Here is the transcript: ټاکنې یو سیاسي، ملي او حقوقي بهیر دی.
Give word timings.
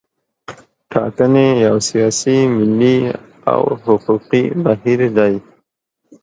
ټاکنې 0.91 1.47
یو 1.65 1.77
سیاسي، 1.89 2.37
ملي 2.57 2.97
او 3.51 3.61
حقوقي 3.83 4.43
بهیر 4.63 5.01
دی. 5.17 5.33